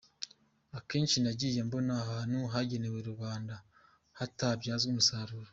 Akenshi 0.77 1.17
nagiye 1.23 1.59
mbona 1.67 1.91
ahantu 2.03 2.39
hagenewe 2.53 2.99
rubanda 3.09 3.55
hatabyazwa 4.17 4.87
umusaruro. 4.93 5.49